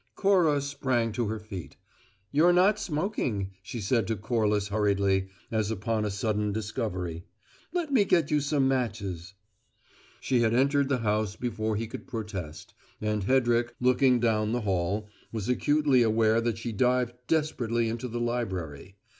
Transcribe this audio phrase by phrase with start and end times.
[0.15, 1.77] Cora sprang to her feet.
[2.31, 7.25] "You're not smoking," she said to Corliss hurriedly, as upon a sudden discovery.
[7.71, 9.35] "Let me get you some matches."
[10.19, 15.07] She had entered the house before he could protest, and Hedrick, looking down the hall,
[15.31, 18.95] was acutely aware that she dived desperately into the library.